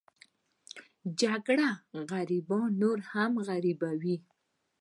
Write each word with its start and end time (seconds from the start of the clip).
جګړه 1.21 1.69
غریبان 2.11 2.67
نور 2.81 2.97
هم 3.11 3.31
غریبوي 3.47 4.17